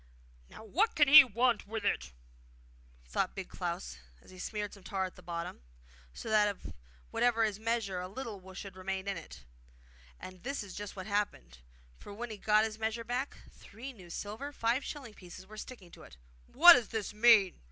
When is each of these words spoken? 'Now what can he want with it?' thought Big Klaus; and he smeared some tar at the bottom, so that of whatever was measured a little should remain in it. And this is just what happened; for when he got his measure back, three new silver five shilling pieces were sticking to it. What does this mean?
'Now 0.49 0.63
what 0.63 0.95
can 0.95 1.07
he 1.07 1.23
want 1.23 1.67
with 1.67 1.85
it?' 1.85 2.11
thought 3.05 3.35
Big 3.35 3.49
Klaus; 3.49 3.99
and 4.19 4.31
he 4.31 4.39
smeared 4.39 4.73
some 4.73 4.81
tar 4.83 5.05
at 5.05 5.15
the 5.15 5.21
bottom, 5.21 5.61
so 6.11 6.27
that 6.27 6.47
of 6.47 6.73
whatever 7.11 7.43
was 7.43 7.59
measured 7.59 8.01
a 8.01 8.07
little 8.07 8.51
should 8.55 8.75
remain 8.75 9.07
in 9.07 9.15
it. 9.15 9.45
And 10.19 10.41
this 10.41 10.63
is 10.63 10.73
just 10.73 10.95
what 10.95 11.05
happened; 11.05 11.59
for 11.99 12.11
when 12.15 12.31
he 12.31 12.37
got 12.39 12.63
his 12.65 12.79
measure 12.79 13.03
back, 13.03 13.37
three 13.51 13.93
new 13.93 14.09
silver 14.09 14.51
five 14.51 14.83
shilling 14.83 15.13
pieces 15.13 15.45
were 15.45 15.55
sticking 15.55 15.91
to 15.91 16.01
it. 16.01 16.17
What 16.47 16.73
does 16.73 16.87
this 16.87 17.13
mean? 17.13 17.59